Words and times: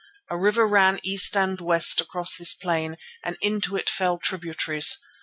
A 0.31 0.35
river 0.35 0.67
ran 0.67 0.99
east 1.03 1.37
and 1.37 1.61
west 1.61 2.01
across 2.01 2.35
this 2.35 2.55
plain 2.55 2.95
and 3.23 3.37
into 3.39 3.75
it 3.75 3.87
fell 3.87 4.17
tributaries. 4.17 4.97